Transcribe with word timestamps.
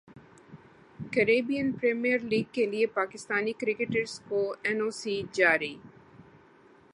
Caribbean 1.13 1.71
premiere 1.81 2.19
league 2.31 2.43
کیلئے 2.53 2.85
Pakistani 2.95 3.53
cricketers 3.59 4.19
کو 4.27 4.41
N 4.63 4.81
O 4.81 4.89
C 5.01 5.15
جاری 5.37 5.73